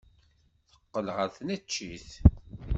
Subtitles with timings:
[0.71, 2.09] Teqqel ɣer tneččit.